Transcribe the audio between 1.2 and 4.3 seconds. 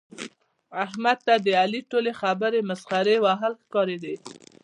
ته د علي ټولې خبرې مسخرې وهل ښکاري.